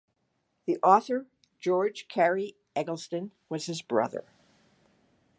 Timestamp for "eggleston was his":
2.75-3.83